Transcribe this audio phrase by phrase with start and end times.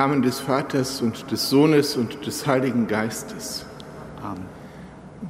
[0.00, 3.66] Namen des Vaters und des Sohnes und des Heiligen Geistes.
[4.22, 4.46] Amen.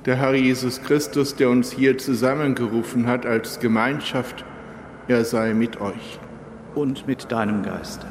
[0.06, 4.44] Der Herr Jesus Christus, der uns hier zusammengerufen hat als Gemeinschaft,
[5.08, 6.20] er sei mit euch.
[6.76, 8.06] Und mit deinem Geist.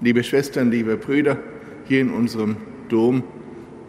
[0.00, 1.36] Liebe Schwestern, liebe Brüder,
[1.84, 2.56] hier in unserem
[2.88, 3.22] Dom,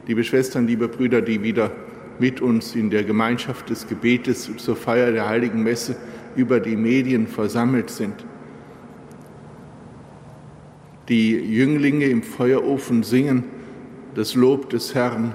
[0.08, 1.72] liebe Schwestern, liebe Brüder, die wieder
[2.20, 5.96] mit uns in der Gemeinschaft des Gebetes zur Feier der Heiligen Messe
[6.36, 8.26] über die Medien versammelt sind
[11.12, 13.44] die Jünglinge im Feuerofen singen
[14.16, 15.34] das Lob des Herrn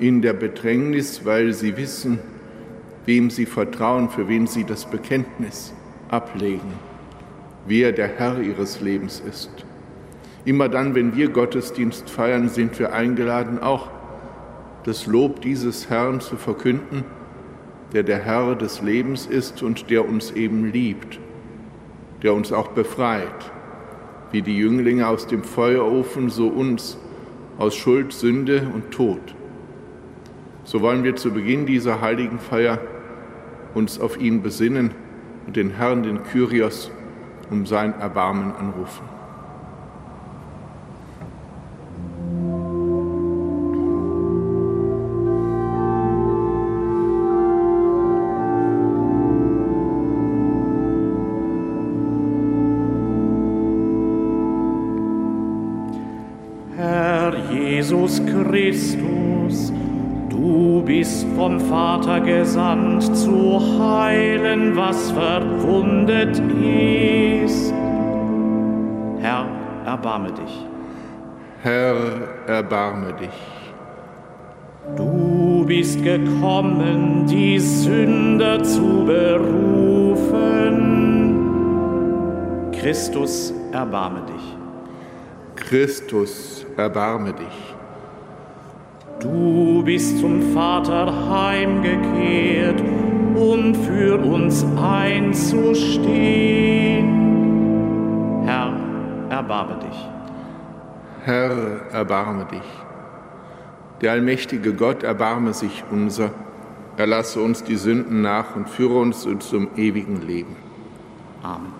[0.00, 2.18] in der Bedrängnis, weil sie wissen,
[3.06, 5.72] wem sie vertrauen, für wen sie das Bekenntnis
[6.08, 6.72] ablegen,
[7.68, 9.50] wer der Herr ihres Lebens ist.
[10.44, 13.90] Immer dann, wenn wir Gottesdienst feiern, sind wir eingeladen, auch
[14.82, 17.04] das Lob dieses Herrn zu verkünden,
[17.92, 21.20] der der Herr des Lebens ist und der uns eben liebt,
[22.24, 23.52] der uns auch befreit
[24.32, 26.98] wie die Jünglinge aus dem Feuerofen, so uns
[27.58, 29.20] aus Schuld, Sünde und Tod.
[30.64, 32.78] So wollen wir zu Beginn dieser heiligen Feier
[33.74, 34.90] uns auf ihn besinnen
[35.46, 36.90] und den Herrn, den Kyrios,
[37.50, 39.17] um sein Erbarmen anrufen.
[62.58, 67.72] Gesandt, zu heilen, was verwundet ist.
[69.20, 69.46] Herr,
[69.86, 70.66] erbarme dich.
[71.62, 71.94] Herr,
[72.48, 73.28] erbarme dich.
[74.96, 80.78] Du bist gekommen, die Sünder zu berufen.
[82.72, 84.56] Christus, erbarme dich.
[85.54, 87.77] Christus, erbarme dich.
[89.20, 92.80] Du bist zum Vater heimgekehrt,
[93.34, 96.04] um für uns einzustehen.
[98.44, 98.72] Herr,
[99.28, 100.08] erbarme dich.
[101.24, 102.62] Herr, erbarme dich.
[104.02, 106.30] Der allmächtige Gott erbarme sich unser,
[106.96, 110.54] erlasse uns die Sünden nach und führe uns zum ewigen Leben.
[111.42, 111.72] Amen.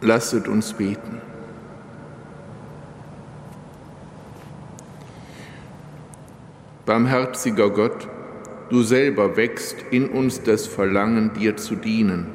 [0.00, 1.20] Lasset uns beten.
[6.88, 8.08] Barmherziger Gott,
[8.70, 12.28] du selber wächst in uns das Verlangen, dir zu dienen.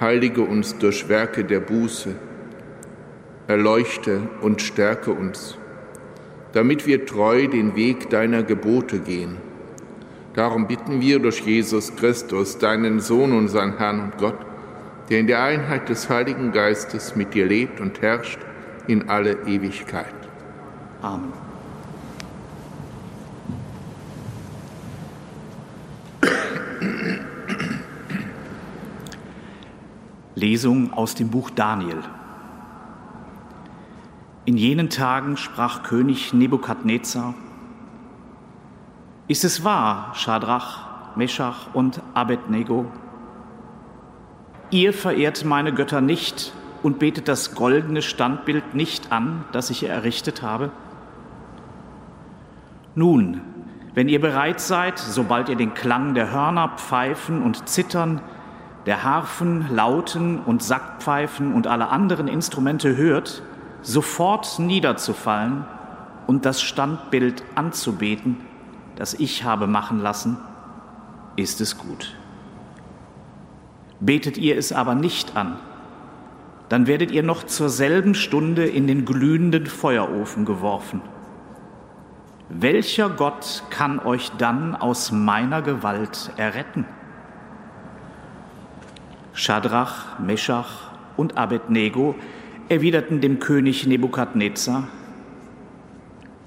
[0.00, 2.14] Heilige uns durch Werke der Buße,
[3.48, 5.58] erleuchte und stärke uns,
[6.54, 9.36] damit wir treu den Weg deiner Gebote gehen.
[10.32, 14.38] Darum bitten wir durch Jesus Christus, deinen Sohn, unseren Herrn und Gott,
[15.10, 18.38] der in der Einheit des Heiligen Geistes mit dir lebt und herrscht
[18.86, 20.14] in alle Ewigkeit.
[21.02, 21.41] Amen.
[30.42, 32.02] Lesung aus dem Buch Daniel.
[34.44, 37.34] In jenen Tagen sprach König Nebukadnezar,
[39.28, 42.86] ist es wahr, Schadrach, Meschach und Abednego?
[44.70, 46.52] Ihr verehrt meine Götter nicht
[46.82, 50.72] und betet das goldene Standbild nicht an, das ich errichtet habe?
[52.96, 53.42] Nun,
[53.94, 58.20] wenn ihr bereit seid, sobald ihr den Klang der Hörner, Pfeifen und Zittern,
[58.86, 63.42] der Harfen, Lauten und Sackpfeifen und alle anderen Instrumente hört,
[63.82, 65.64] sofort niederzufallen
[66.26, 68.38] und das Standbild anzubeten,
[68.96, 70.36] das ich habe machen lassen,
[71.36, 72.16] ist es gut.
[74.00, 75.58] Betet ihr es aber nicht an,
[76.68, 81.02] dann werdet ihr noch zur selben Stunde in den glühenden Feuerofen geworfen.
[82.48, 86.86] Welcher Gott kann euch dann aus meiner Gewalt erretten?
[89.34, 92.14] Schadrach, Meschach und Abednego
[92.68, 94.88] erwiderten dem König Nebukadnezar,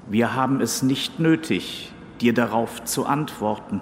[0.08, 1.92] wir haben es nicht nötig,
[2.22, 3.82] dir darauf zu antworten.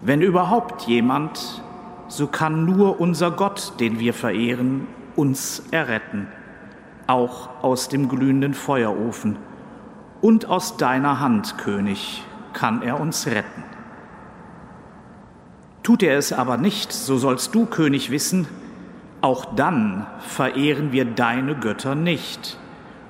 [0.00, 1.62] Wenn überhaupt jemand,
[2.06, 6.28] so kann nur unser Gott, den wir verehren, uns erretten,
[7.08, 9.36] auch aus dem glühenden Feuerofen.
[10.20, 12.22] Und aus deiner Hand, König,
[12.52, 13.64] kann er uns retten.
[15.88, 18.46] Tut er es aber nicht, so sollst du, König, wissen,
[19.22, 22.58] auch dann verehren wir deine Götter nicht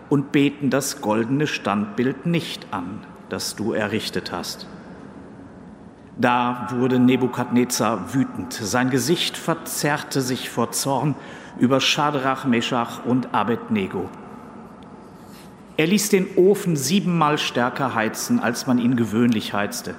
[0.08, 4.69] und beten das goldene Standbild nicht an, das du errichtet hast.
[6.19, 8.52] Da wurde Nebukadnezar wütend.
[8.52, 11.16] Sein Gesicht verzerrte sich vor Zorn
[11.58, 14.08] über Schadrach, Meschach und Abednego.
[15.76, 19.96] Er ließ den Ofen siebenmal stärker heizen, als man ihn gewöhnlich heizte.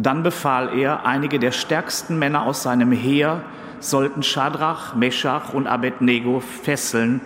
[0.00, 3.42] Dann befahl er, einige der stärksten Männer aus seinem Heer
[3.80, 7.20] sollten Schadrach, Meschach und Abednego fesseln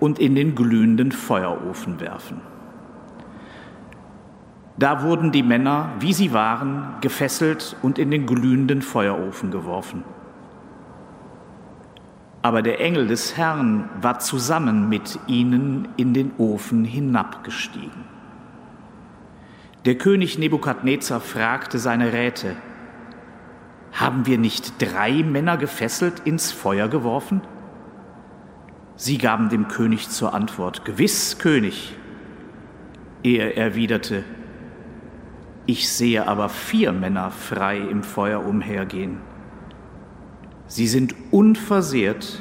[0.00, 2.40] und in den glühenden Feuerofen werfen.
[4.78, 10.02] Da wurden die Männer, wie sie waren, gefesselt und in den glühenden Feuerofen geworfen.
[12.40, 18.11] Aber der Engel des Herrn war zusammen mit ihnen in den Ofen hinabgestiegen.
[19.84, 22.54] Der König Nebukadnezar fragte seine Räte,
[23.92, 27.40] haben wir nicht drei Männer gefesselt ins Feuer geworfen?
[28.94, 31.96] Sie gaben dem König zur Antwort, Gewiss, König.
[33.24, 34.22] Er erwiderte,
[35.66, 39.18] Ich sehe aber vier Männer frei im Feuer umhergehen.
[40.68, 42.40] Sie sind unversehrt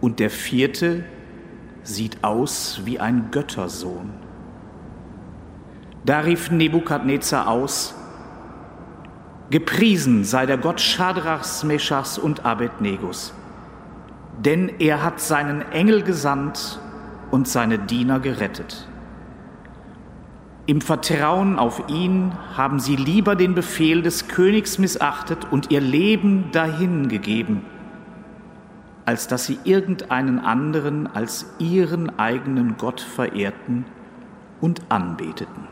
[0.00, 1.04] und der vierte
[1.82, 4.21] sieht aus wie ein Göttersohn.
[6.04, 7.94] Da rief Nebukadnezar aus,
[9.50, 13.34] Gepriesen sei der Gott Schadrachs, Meschachs und Abednegus
[14.44, 16.80] denn er hat seinen Engel gesandt
[17.30, 18.88] und seine Diener gerettet.
[20.66, 26.50] Im Vertrauen auf ihn haben sie lieber den Befehl des Königs missachtet und ihr Leben
[26.52, 27.62] dahingegeben,
[29.04, 33.84] als dass sie irgendeinen anderen als ihren eigenen Gott verehrten
[34.60, 35.71] und anbeteten.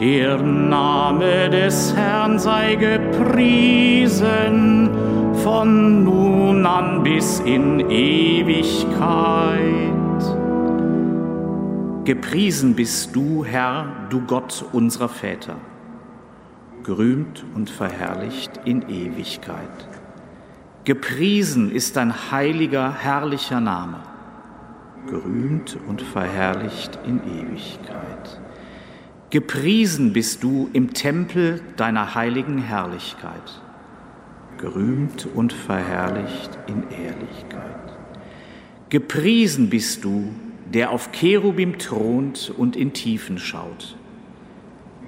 [0.00, 4.08] Der Name des Herrn sei gepriesen
[5.42, 9.60] von nun an bis in Ewigkeit.
[12.06, 15.56] Gepriesen bist du, Herr, du Gott unserer Väter,
[16.82, 19.86] gerühmt und verherrlicht in Ewigkeit.
[20.84, 23.98] Gepriesen ist dein heiliger, herrlicher Name,
[25.06, 28.40] gerühmt und verherrlicht in Ewigkeit.
[29.30, 33.62] Gepriesen bist du im Tempel deiner heiligen Herrlichkeit,
[34.58, 37.96] gerühmt und verherrlicht in Ehrlichkeit.
[38.88, 40.30] Gepriesen bist du,
[40.74, 43.96] der auf Cherubim thront und in Tiefen schaut,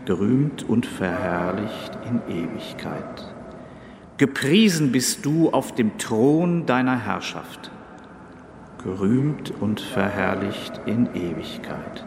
[0.05, 3.35] gerühmt und verherrlicht in Ewigkeit.
[4.19, 7.73] Gepriesen bist du auf dem Thron deiner Herrschaft,
[8.85, 12.05] gerühmt und verherrlicht in Ewigkeit.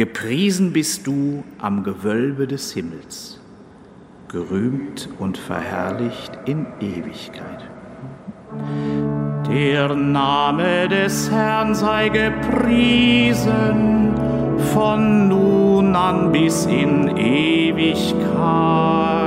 [0.00, 3.38] Gepriesen bist du am Gewölbe des Himmels,
[4.28, 7.68] gerühmt und verherrlicht in Ewigkeit.
[9.46, 14.14] Der Name des Herrn sei gepriesen
[14.72, 19.19] von nun an bis in Ewigkeit.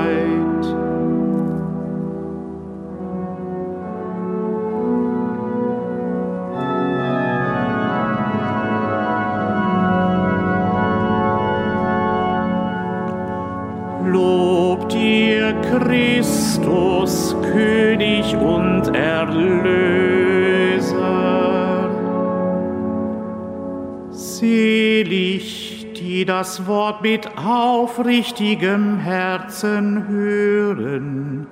[26.23, 31.47] Die das Wort mit aufrichtigem Herzen hören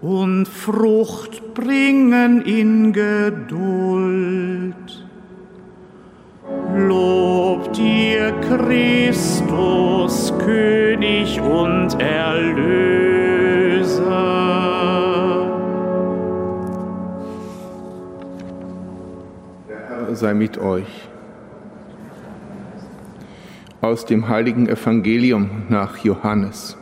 [0.00, 3.54] und Frucht bringen in Geduld.
[6.76, 12.74] Lob dir, Christus, König und Erlöser.
[20.14, 21.13] sei mit euch.
[23.84, 26.74] Aus dem heiligen Evangelium nach Johannes.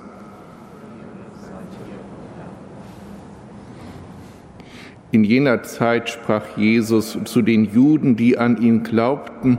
[5.11, 9.59] In jener Zeit sprach Jesus zu den Juden, die an ihn glaubten,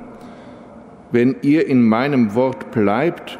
[1.11, 3.37] wenn ihr in meinem Wort bleibt,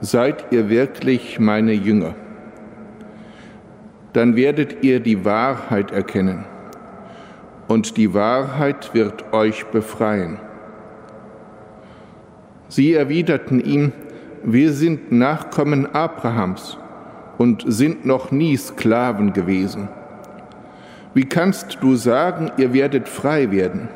[0.00, 2.14] seid ihr wirklich meine Jünger.
[4.12, 6.44] Dann werdet ihr die Wahrheit erkennen
[7.66, 10.38] und die Wahrheit wird euch befreien.
[12.70, 13.90] Sie erwiderten ihm,
[14.44, 16.78] wir sind Nachkommen Abrahams
[17.36, 19.88] und sind noch nie Sklaven gewesen.
[21.12, 23.88] Wie kannst du sagen, ihr werdet frei werden?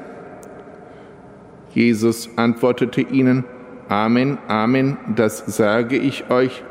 [1.72, 3.44] Jesus antwortete ihnen,
[3.88, 6.64] Amen, Amen, das sage ich euch,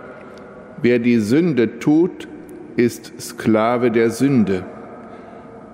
[0.82, 2.28] wer die Sünde tut,
[2.76, 4.66] ist Sklave der Sünde.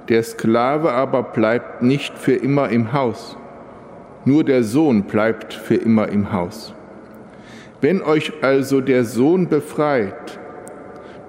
[0.09, 3.35] Der Sklave aber bleibt nicht für immer im Haus,
[4.29, 6.75] nur der Sohn bleibt für immer im Haus.
[7.81, 10.39] Wenn euch also der Sohn befreit,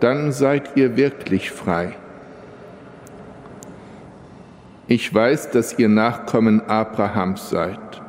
[0.01, 1.95] dann seid ihr wirklich frei.
[4.87, 8.03] Ich weiß, dass ihr Nachkommen Abrahams seid,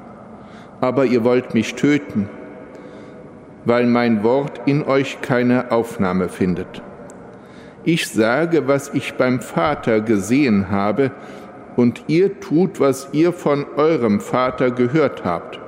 [0.81, 2.27] aber ihr wollt mich töten,
[3.63, 6.81] weil mein Wort in euch keine Aufnahme findet.
[7.85, 11.11] Ich sage, was ich beim Vater gesehen habe,
[11.75, 15.59] und ihr tut, was ihr von eurem Vater gehört habt.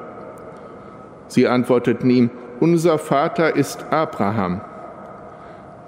[1.28, 2.30] Sie antworteten ihm,
[2.60, 4.62] unser Vater ist Abraham.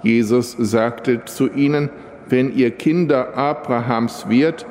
[0.02, 1.90] Jesus sagte zu ihnen,
[2.28, 4.66] wenn ihr Kinder Abrahams wärt,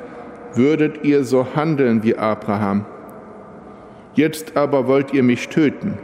[0.54, 2.84] würdet ihr so handeln wie Abraham.
[4.14, 5.98] Jetzt aber wollt ihr mich töten,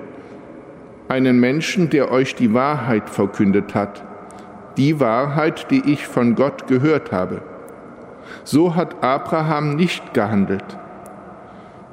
[1.09, 4.03] einen Menschen, der euch die Wahrheit verkündet hat
[4.77, 7.43] die Wahrheit, die ich von Gott gehört habe.
[8.45, 10.65] So hat Abraham nicht gehandelt.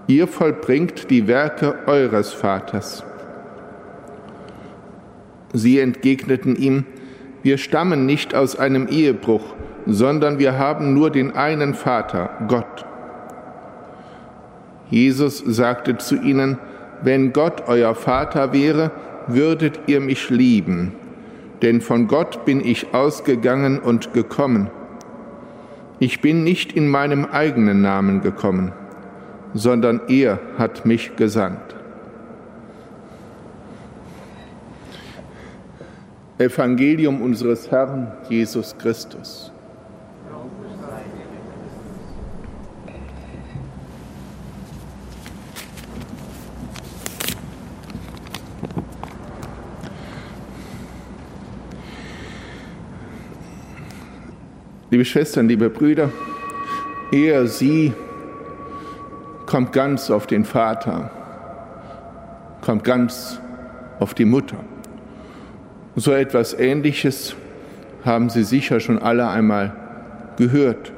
[0.07, 3.03] Ihr vollbringt die Werke eures Vaters.
[5.53, 6.85] Sie entgegneten ihm,
[7.43, 9.55] wir stammen nicht aus einem Ehebruch,
[9.85, 12.85] sondern wir haben nur den einen Vater, Gott.
[14.89, 16.57] Jesus sagte zu ihnen,
[17.01, 18.91] wenn Gott euer Vater wäre,
[19.27, 20.93] würdet ihr mich lieben,
[21.61, 24.69] denn von Gott bin ich ausgegangen und gekommen.
[25.99, 28.71] Ich bin nicht in meinem eigenen Namen gekommen,
[29.53, 31.75] sondern er hat mich gesandt.
[36.37, 39.51] Evangelium unseres Herrn Jesus Christus.
[54.99, 56.11] Liebe Schwestern, liebe Brüder,
[57.13, 57.93] er, sie
[59.45, 61.09] kommt ganz auf den Vater,
[62.59, 63.39] kommt ganz
[64.01, 64.57] auf die Mutter.
[65.95, 67.33] So etwas Ähnliches
[68.03, 69.73] haben Sie sicher schon alle einmal
[70.35, 70.91] gehört.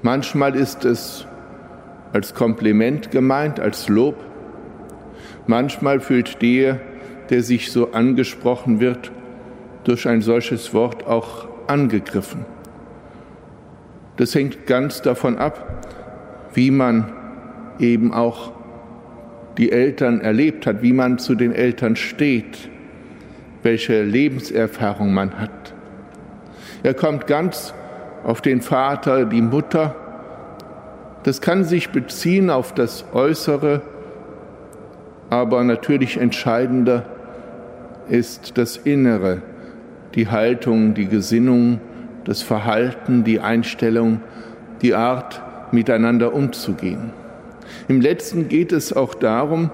[0.00, 1.26] Manchmal ist es
[2.14, 4.16] als Kompliment gemeint, als Lob.
[5.46, 6.80] Manchmal fühlt der,
[7.28, 9.12] der sich so angesprochen wird,
[9.84, 12.44] durch ein solches Wort auch angegriffen.
[14.16, 15.84] Das hängt ganz davon ab,
[16.54, 17.12] wie man
[17.78, 18.52] eben auch
[19.58, 22.68] die Eltern erlebt hat, wie man zu den Eltern steht,
[23.62, 25.74] welche Lebenserfahrung man hat.
[26.82, 27.74] Er kommt ganz
[28.24, 29.94] auf den Vater, die Mutter.
[31.22, 33.82] Das kann sich beziehen auf das Äußere,
[35.30, 37.04] aber natürlich entscheidender
[38.08, 39.42] ist das Innere,
[40.16, 41.78] die Haltung, die Gesinnung,
[42.24, 44.20] das Verhalten, die Einstellung,
[44.82, 45.42] die Art,
[45.72, 47.10] miteinander umzugehen.
[47.88, 49.70] Im letzten geht es auch darum,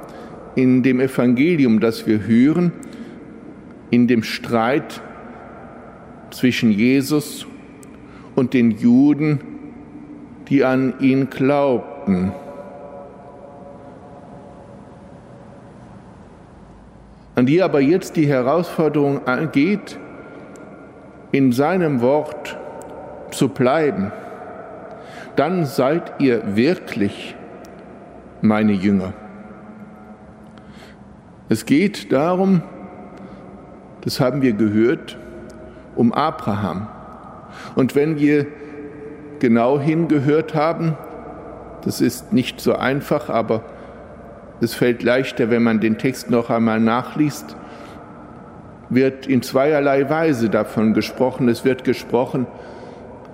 [0.55, 2.73] in dem Evangelium, das wir hören,
[3.91, 5.01] in dem Streit
[6.31, 7.47] zwischen Jesus
[8.35, 9.41] und den Juden,
[10.49, 12.33] die an ihn glaubten.
[17.35, 19.21] An die aber jetzt die Herausforderung
[19.53, 19.99] geht,
[21.33, 22.57] in seinem Wort
[23.31, 24.12] zu bleiben,
[25.37, 27.35] dann seid ihr wirklich
[28.43, 29.15] meine Jünger.
[31.49, 32.62] Es geht darum,
[34.03, 35.19] das haben wir gehört,
[35.97, 36.89] um Abraham.
[37.75, 38.47] Und wenn wir
[39.39, 40.97] genau hingehört haben,
[41.85, 43.62] das ist nicht so einfach, aber
[44.61, 47.57] es fällt leichter, wenn man den Text noch einmal nachliest,
[48.95, 51.49] wird in zweierlei Weise davon gesprochen.
[51.49, 52.47] Es wird gesprochen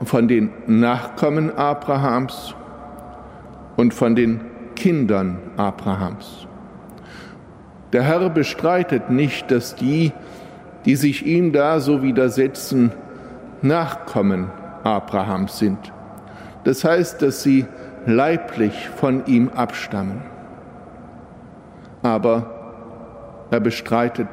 [0.05, 2.55] von den Nachkommen Abrahams
[3.77, 4.41] und von den
[4.77, 6.47] Kindern Abrahams.
[7.93, 10.13] Der Herr bestreitet nicht, dass die,
[10.85, 12.93] die sich ihm da so widersetzen,
[13.61, 14.51] Nachkommen
[14.85, 15.93] Abrahams sind.
[16.63, 17.67] Das heißt, dass sie
[18.07, 20.23] leiblich von ihm abstammen.
[22.03, 24.29] Aber er bestreitet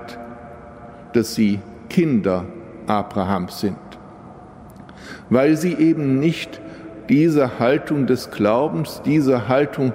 [1.15, 2.45] dass sie Kinder
[2.87, 3.77] Abrahams sind,
[5.29, 6.59] weil sie eben nicht
[7.09, 9.93] diese Haltung des Glaubens, diese Haltung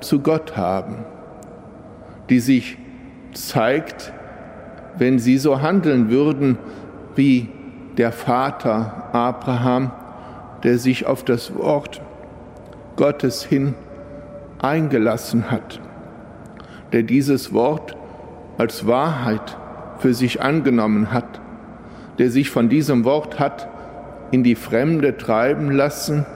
[0.00, 1.04] zu Gott haben,
[2.30, 2.78] die sich
[3.32, 4.12] zeigt,
[4.96, 6.58] wenn sie so handeln würden,
[7.14, 7.48] wie
[7.96, 9.90] der Vater Abraham,
[10.62, 12.00] der sich auf das Wort
[12.96, 13.74] Gottes hin
[14.58, 15.80] eingelassen hat,
[16.92, 17.96] der dieses Wort
[18.58, 19.56] als Wahrheit
[19.98, 21.40] für sich angenommen hat,
[22.18, 23.68] der sich von diesem Wort hat
[24.30, 26.26] in die Fremde treiben lassen,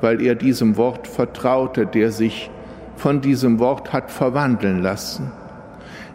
[0.00, 2.50] weil er diesem Wort vertraute, der sich
[2.96, 5.32] von diesem Wort hat verwandeln lassen.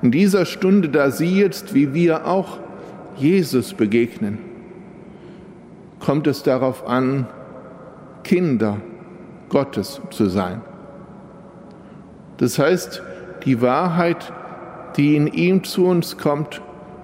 [0.01, 2.59] In dieser Stunde, da Sie jetzt, wie wir auch,
[3.17, 4.37] Jesus begegnen,
[5.99, 7.27] kommt es darauf an,
[8.23, 8.77] Kinder
[9.49, 10.61] Gottes zu sein.
[12.37, 13.03] Das heißt,
[13.43, 14.31] die Wahrheit,
[14.97, 16.61] die in ihm zu uns kommt,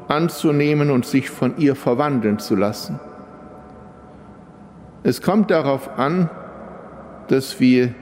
[0.08, 3.00] anzunehmen und sich von ihr verwandeln zu lassen.
[5.04, 6.30] Es kommt darauf an,
[7.28, 7.94] dass wir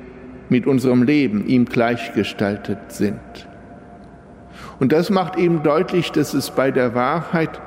[0.50, 3.20] mit unserem Leben ihm gleichgestaltet sind.
[4.80, 7.62] Und das macht eben deutlich, dass es bei der Wahrheit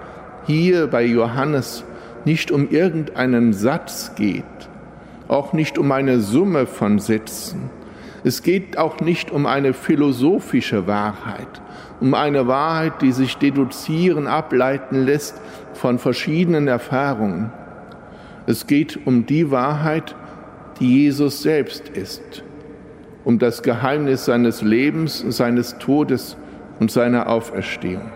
[0.47, 1.85] hier bei Johannes
[2.25, 4.45] nicht um irgendeinen Satz geht,
[5.29, 7.71] auch nicht um eine Summe von Sätzen.
[8.25, 11.61] Es geht auch nicht um eine philosophische Wahrheit,
[12.01, 15.41] um eine Wahrheit, die sich deduzieren, ableiten lässt
[15.75, 17.53] von verschiedenen Erfahrungen.
[18.47, 20.15] Es geht um die Wahrheit,
[20.81, 22.43] die Jesus selbst ist,
[23.25, 26.37] um das Geheimnis seines Lebens, seines Todes
[26.81, 28.11] und seiner Auferstehung.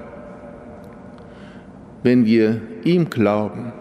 [2.03, 3.73] Wenn wir ihm glauben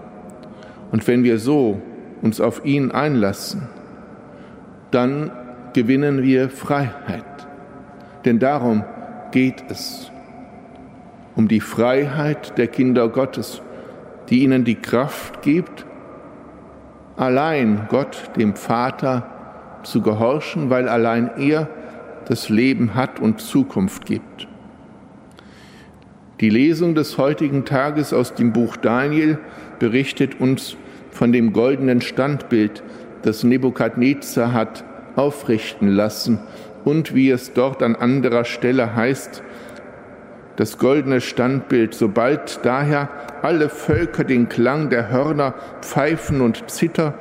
[0.91, 1.81] und wenn wir so
[2.21, 3.67] uns auf ihn einlassen,
[4.91, 5.31] dann
[5.79, 7.47] gewinnen wir Freiheit.
[8.25, 8.83] Denn darum
[9.31, 10.11] geht es.
[11.37, 13.61] Um die Freiheit der Kinder Gottes,
[14.29, 15.85] die ihnen die Kraft gibt,
[17.15, 19.29] allein Gott, dem Vater,
[19.83, 21.69] zu gehorchen, weil allein er
[22.27, 24.49] das Leben hat und Zukunft gibt.
[26.41, 29.39] Die Lesung des heutigen Tages aus dem Buch Daniel
[29.79, 30.75] berichtet uns
[31.09, 32.83] von dem goldenen Standbild,
[33.21, 34.83] das Nebukadnezar hat
[35.19, 36.39] aufrichten lassen
[36.85, 39.43] und wie es dort an anderer Stelle heißt,
[40.55, 43.09] das goldene Standbild, sobald daher
[43.41, 47.13] alle Völker den Klang der Hörner, Pfeifen und Zither,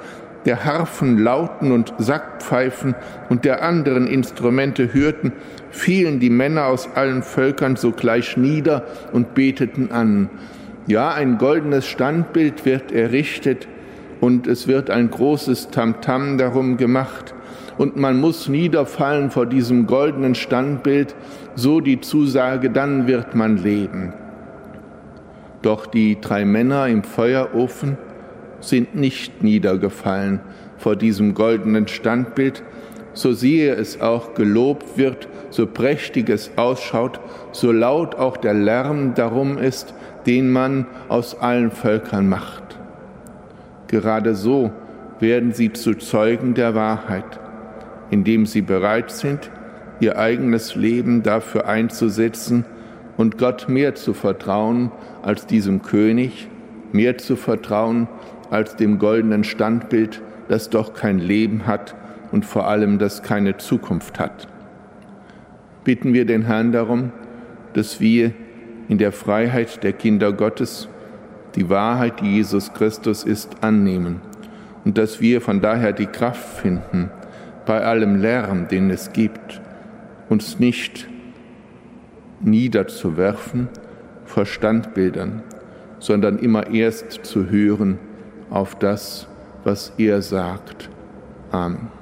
[0.45, 2.95] der Harfen, Lauten und Sackpfeifen
[3.29, 5.33] und der anderen Instrumente hörten,
[5.71, 10.31] fielen die Männer aus allen Völkern sogleich nieder und beteten an.
[10.87, 13.69] Ja, ein goldenes Standbild wird errichtet
[14.21, 17.35] und es wird ein großes Tamtam -Tam darum gemacht
[17.79, 21.15] und man muss niederfallen vor diesem goldenen Standbild,
[21.55, 24.13] so die Zusage, dann wird man leben.
[25.63, 27.97] Doch die drei Männer im Feuerofen
[28.61, 30.41] sind nicht niedergefallen
[30.77, 32.63] vor diesem goldenen Standbild,
[33.13, 37.21] so siehe es auch gelobt wird, so prächtig es ausschaut,
[37.53, 39.95] so laut auch der Lärm darum ist,
[40.27, 42.79] den man aus allen Völkern macht.
[43.87, 44.73] Gerade so
[45.21, 47.41] werden sie zu Zeugen der Wahrheit
[48.11, 49.51] indem sie bereit sind,
[50.01, 52.65] ihr eigenes Leben dafür einzusetzen
[53.17, 54.93] und Gott mehr zu vertrauen
[55.23, 56.49] als diesem König,
[56.93, 58.09] mehr zu vertrauen
[58.51, 61.95] als dem goldenen Standbild, das doch kein Leben hat
[62.33, 64.49] und vor allem das keine Zukunft hat.
[65.85, 67.13] Bitten wir den Herrn darum,
[67.75, 68.33] dass wir
[68.89, 70.89] in der Freiheit der Kinder Gottes
[71.55, 74.21] die Wahrheit, die Jesus Christus ist, annehmen
[74.85, 77.11] und dass wir von daher die Kraft finden,
[77.69, 79.61] bei allem Lärm, den es gibt,
[80.31, 81.07] uns nicht
[82.41, 83.69] niederzuwerfen
[84.25, 85.43] vor Standbildern,
[85.99, 87.99] sondern immer erst zu hören
[88.49, 89.29] auf das,
[89.65, 90.89] was er sagt.
[91.51, 91.98] Amen.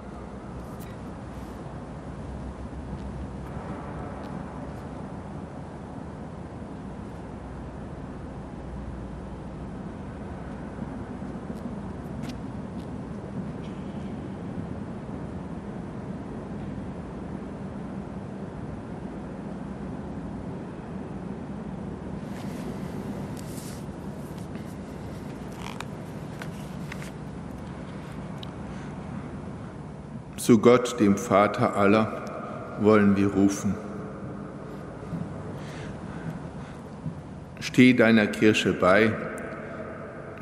[30.46, 32.22] Zu Gott, dem Vater aller,
[32.80, 33.74] wollen wir rufen.
[37.58, 39.10] Steh deiner Kirche bei,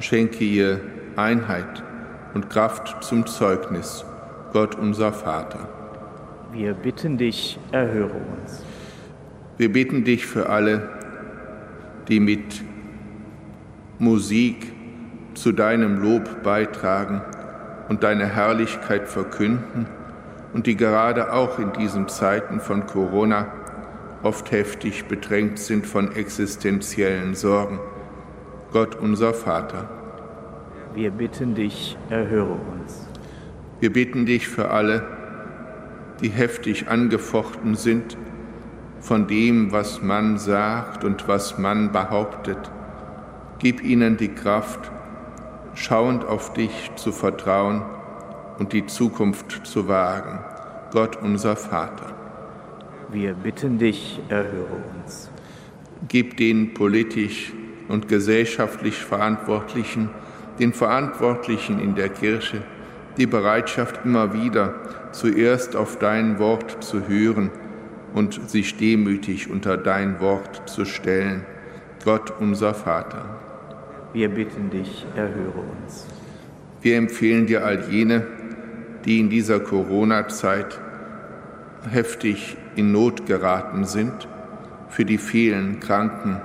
[0.01, 0.79] schenke ihr
[1.17, 1.83] Einheit
[2.35, 4.05] und Kraft zum Zeugnis,
[4.53, 5.71] Gott unser Vater.
[6.53, 8.63] Wir bitten dich, erhöre uns.
[9.57, 10.87] Wir bitten dich für alle,
[12.09, 12.63] die mit
[13.99, 14.71] Musik
[15.33, 17.23] zu deinem Lob beitragen
[17.89, 19.87] und deine Herrlichkeit verkünden
[20.53, 23.53] und die gerade auch in diesen Zeiten von Corona
[24.23, 27.79] oft heftig bedrängt sind von existenziellen Sorgen.
[28.73, 29.89] Gott unser Vater.
[30.95, 33.07] Wir bitten dich, erhöre uns.
[33.81, 35.03] Wir bitten dich für alle,
[36.21, 38.17] die heftig angefochten sind
[39.01, 42.71] von dem, was man sagt und was man behauptet.
[43.59, 44.91] Gib ihnen die Kraft,
[45.75, 47.83] schauend auf dich zu vertrauen
[48.59, 50.39] und die Zukunft zu wagen.
[50.93, 52.13] Gott unser Vater.
[53.11, 55.31] Wir bitten dich, erhöre uns.
[56.09, 57.53] Gib den politisch
[57.89, 60.11] und gesellschaftlich Verantwortlichen,
[60.59, 62.63] den Verantwortlichen in der Kirche,
[63.17, 64.75] die Bereitschaft immer wieder
[65.13, 67.51] zuerst auf dein Wort zu hören
[68.15, 71.45] und sich demütig unter dein Wort zu stellen.
[72.05, 73.44] Gott unser Vater.
[74.15, 76.07] Wir bitten dich, erhöre uns.
[76.83, 78.25] Wir empfehlen dir all jene,
[79.05, 80.79] die in dieser Corona-Zeit
[81.91, 84.29] heftig in Not geraten sind,
[84.89, 86.41] für die vielen Kranken,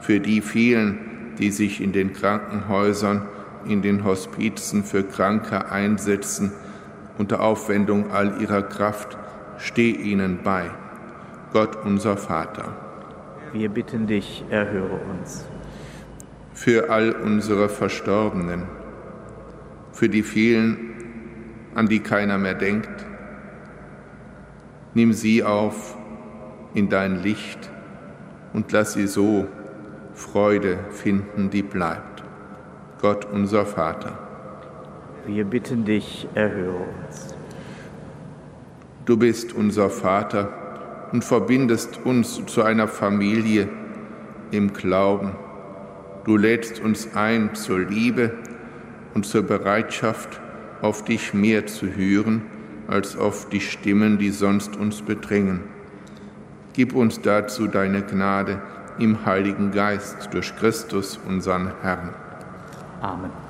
[0.00, 0.98] für die vielen,
[1.38, 3.22] die sich in den Krankenhäusern,
[3.66, 6.52] in den Hospizen für Kranke einsetzen,
[7.16, 9.16] unter Aufwendung all ihrer Kraft,
[9.56, 10.70] steh ihnen bei.
[11.54, 12.76] Gott unser Vater.
[13.54, 15.48] Wir bitten dich, erhöre uns
[16.60, 18.64] für all unsere Verstorbenen,
[19.92, 20.76] für die vielen,
[21.74, 23.06] an die keiner mehr denkt.
[24.92, 25.96] Nimm sie auf
[26.74, 27.70] in dein Licht
[28.52, 29.46] und lass sie so
[30.12, 32.22] Freude finden, die bleibt.
[33.00, 34.18] Gott unser Vater.
[35.26, 37.34] Wir bitten dich, erhöre uns.
[39.06, 43.66] Du bist unser Vater und verbindest uns zu einer Familie
[44.50, 45.32] im Glauben
[46.24, 48.32] Du lädst uns ein zur Liebe
[49.14, 50.40] und zur Bereitschaft,
[50.82, 52.42] auf dich mehr zu hören
[52.88, 55.60] als auf die Stimmen, die sonst uns bedrängen.
[56.72, 58.60] Gib uns dazu deine Gnade
[58.98, 62.10] im Heiligen Geist durch Christus, unseren Herrn.
[63.00, 63.49] Amen.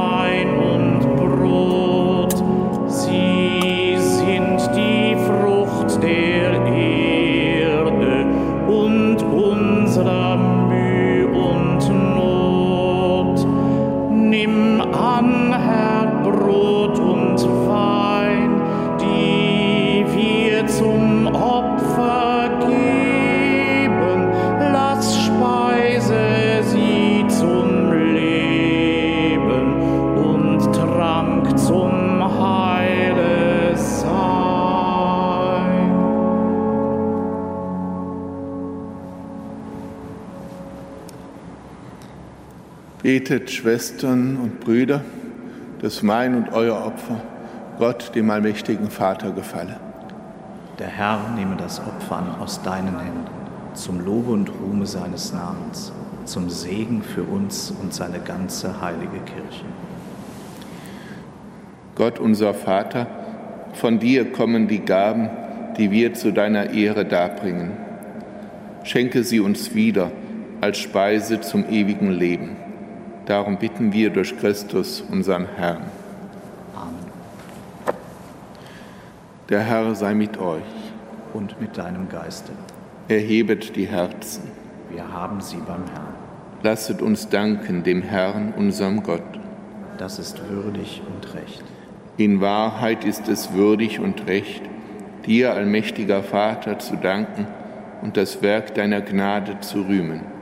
[0.00, 0.69] mine.
[43.30, 45.02] Betet, Schwestern und Brüder,
[45.80, 47.22] dass mein und euer Opfer
[47.78, 49.78] Gott, dem allmächtigen Vater, gefalle.
[50.80, 53.28] Der Herr nehme das Opfer an aus deinen Händen,
[53.74, 55.92] zum Lobe und Ruhme seines Namens,
[56.24, 59.64] zum Segen für uns und seine ganze heilige Kirche.
[61.94, 63.06] Gott, unser Vater,
[63.74, 65.30] von dir kommen die Gaben,
[65.78, 67.76] die wir zu deiner Ehre darbringen.
[68.82, 70.10] Schenke sie uns wieder
[70.60, 72.56] als Speise zum ewigen Leben
[73.30, 75.84] Darum bitten wir durch Christus, unseren Herrn.
[76.74, 77.94] Amen.
[79.48, 80.64] Der Herr sei mit euch.
[81.32, 82.50] Und mit deinem Geiste.
[83.06, 84.50] Erhebet die Herzen.
[84.90, 86.12] Wir haben sie beim Herrn.
[86.64, 89.38] Lasset uns danken dem Herrn, unserem Gott.
[89.96, 91.62] Das ist würdig und recht.
[92.16, 94.62] In Wahrheit ist es würdig und recht,
[95.24, 97.46] dir, allmächtiger Vater, zu danken
[98.02, 100.39] und das Werk deiner Gnade zu rühmen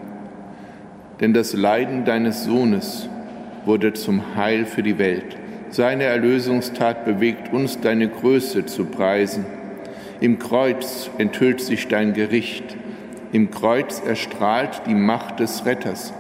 [1.21, 3.09] denn das Leiden deines Sohnes
[3.65, 5.37] wurde zum Heil für die Welt.
[5.71, 9.45] Seine Erlösungstat bewegt uns, deine Größe zu preisen.
[10.21, 12.77] Im Kreuz enthüllt sich dein Gericht.
[13.33, 16.15] Im Kreuz erstrahlt die Macht des Retters,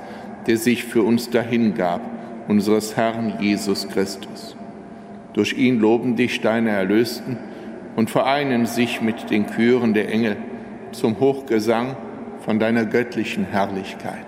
[0.46, 2.02] der sich für uns dahingab,
[2.46, 4.56] unseres Herrn Jesus Christus.
[5.32, 7.38] Durch ihn loben dich deine Erlösten
[7.96, 10.36] und vereinen sich mit den Chören der Engel
[10.92, 11.96] zum Hochgesang
[12.40, 14.27] von deiner göttlichen Herrlichkeit.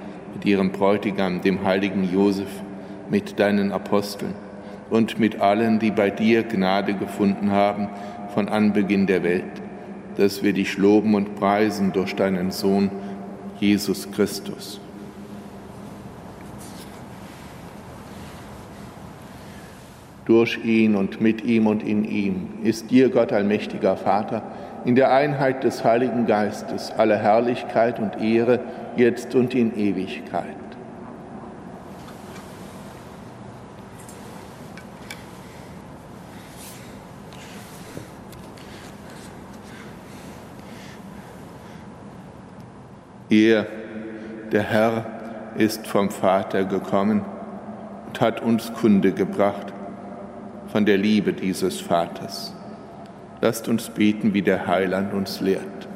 [0.33, 2.49] mit ihrem Bräutigam, dem heiligen Josef,
[3.09, 4.33] mit deinen Aposteln
[4.89, 7.89] und mit allen, die bei dir Gnade gefunden haben
[8.33, 9.61] von Anbeginn der Welt,
[10.17, 12.89] dass wir dich loben und preisen durch deinen Sohn
[13.59, 14.79] Jesus Christus.
[20.25, 24.43] Durch ihn und mit ihm und in ihm ist dir, Gott allmächtiger Vater,
[24.85, 28.59] in der Einheit des Heiligen Geistes alle Herrlichkeit und Ehre,
[28.95, 30.55] jetzt und in Ewigkeit.
[43.29, 43.65] Er,
[44.51, 45.05] der Herr
[45.55, 47.23] ist vom Vater gekommen
[48.07, 49.71] und hat uns Kunde gebracht
[50.67, 52.53] von der Liebe dieses Vaters.
[53.41, 55.87] Lasst uns beten, wie der Heiland uns lehrt.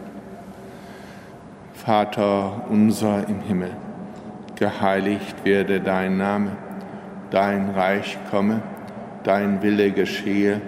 [1.73, 3.69] Vater unser im Himmel,
[4.55, 6.57] geheiligt werde dein Name,
[7.29, 8.63] dein Reich komme,
[9.23, 10.59] dein Wille geschehe,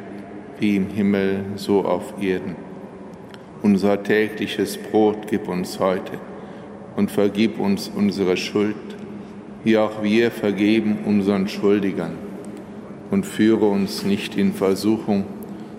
[0.59, 2.55] wie im Himmel so auf Erden.
[3.63, 6.19] Unser tägliches Brot gib uns heute
[6.95, 8.75] und vergib uns unsere Schuld,
[9.63, 12.13] wie auch wir vergeben unseren Schuldigern.
[13.09, 15.25] Und führe uns nicht in Versuchung,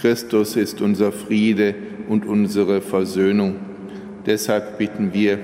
[0.00, 1.74] Christus ist unser Friede
[2.08, 3.56] und unsere Versöhnung.
[4.24, 5.38] Deshalb bitten wir,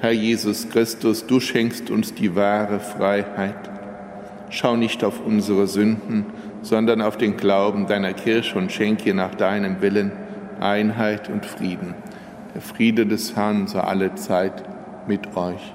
[0.00, 3.70] Herr Jesus Christus, du schenkst uns die wahre Freiheit.
[4.50, 6.26] Schau nicht auf unsere Sünden,
[6.60, 10.12] sondern auf den Glauben deiner Kirche und schenke nach deinem Willen
[10.60, 11.94] Einheit und Frieden.
[12.54, 14.62] Der Friede des Herrn sei alle Zeit
[15.08, 15.72] mit euch.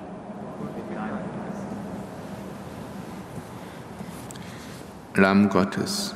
[5.16, 6.16] Lamm Gottes,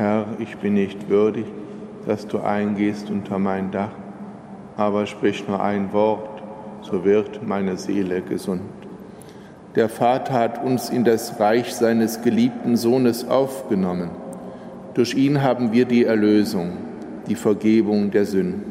[0.00, 1.44] Herr, ich bin nicht würdig,
[2.06, 3.90] dass du eingehst unter mein Dach,
[4.78, 6.42] aber sprich nur ein Wort,
[6.80, 8.62] so wird meine Seele gesund.
[9.74, 14.08] Der Vater hat uns in das Reich seines geliebten Sohnes aufgenommen.
[14.94, 16.78] Durch ihn haben wir die Erlösung,
[17.28, 18.69] die Vergebung der Sünden.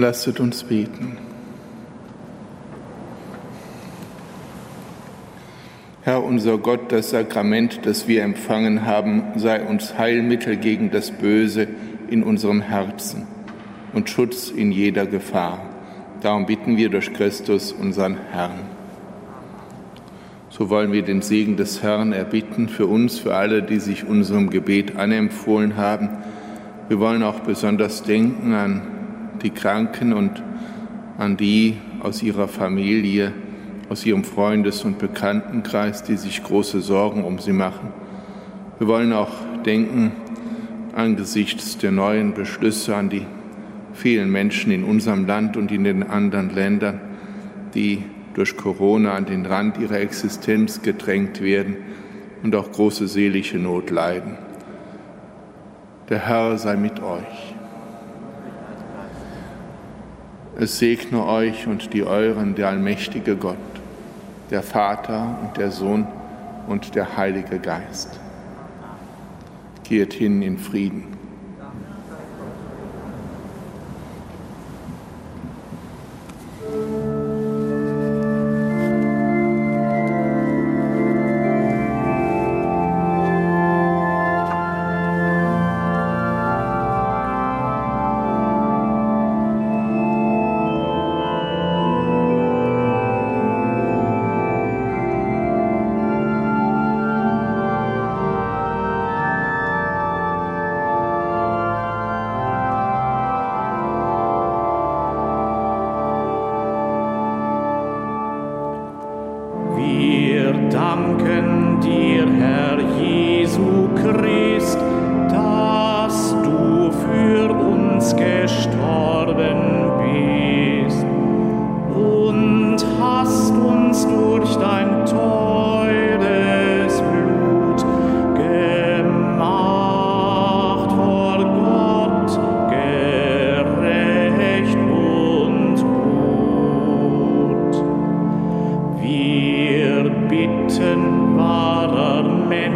[0.00, 1.18] Lasset uns beten.
[6.00, 11.68] Herr unser Gott, das Sakrament, das wir empfangen haben, sei uns Heilmittel gegen das Böse
[12.08, 13.26] in unserem Herzen
[13.92, 15.60] und Schutz in jeder Gefahr.
[16.22, 18.60] Darum bitten wir durch Christus, unseren Herrn.
[20.48, 24.48] So wollen wir den Segen des Herrn erbitten für uns, für alle, die sich unserem
[24.48, 26.08] Gebet anempfohlen haben.
[26.88, 28.99] Wir wollen auch besonders denken an
[29.42, 30.42] die Kranken und
[31.18, 33.32] an die aus ihrer Familie,
[33.88, 37.88] aus ihrem Freundes- und Bekanntenkreis, die sich große Sorgen um sie machen.
[38.78, 39.32] Wir wollen auch
[39.66, 40.12] denken
[40.94, 43.26] angesichts der neuen Beschlüsse an die
[43.92, 47.00] vielen Menschen in unserem Land und in den anderen Ländern,
[47.74, 51.76] die durch Corona an den Rand ihrer Existenz gedrängt werden
[52.42, 54.38] und auch große seelische Not leiden.
[56.08, 57.54] Der Herr sei mit euch.
[60.60, 63.56] Es segne euch und die euren der allmächtige Gott
[64.50, 66.06] der Vater und der Sohn
[66.66, 68.20] und der Heilige Geist.
[69.84, 71.19] Geht hin in Frieden.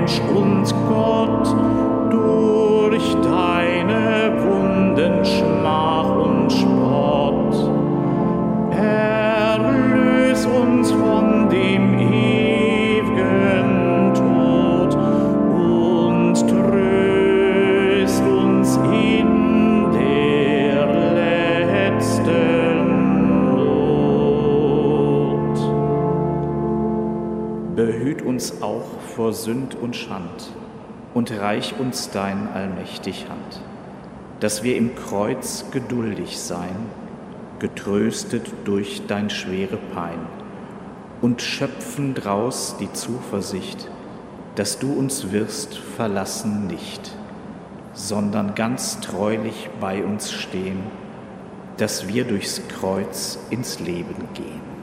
[0.06, 0.83] Vor
[29.44, 30.52] Sünd und Schand
[31.12, 33.60] und reich uns dein allmächtig Hand,
[34.40, 36.74] dass wir im Kreuz geduldig sein,
[37.58, 40.18] getröstet durch dein schwere Pein
[41.20, 43.90] und schöpfen draus die Zuversicht,
[44.54, 47.14] dass du uns wirst verlassen nicht,
[47.92, 50.80] sondern ganz treulich bei uns stehen,
[51.76, 54.73] dass wir durchs Kreuz ins Leben gehen.